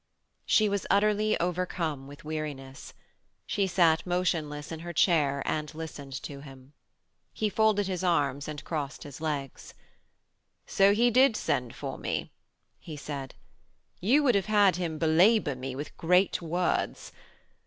[0.47, 2.95] She was utterly overcome with weariness.
[3.45, 6.73] She sat motionless in her chair and listened to him.
[7.33, 9.75] He folded his arms and crossed his legs.
[10.65, 12.31] 'So he did send for me,'
[12.79, 13.35] he said.
[13.99, 17.11] 'You would have had him belabour me with great words.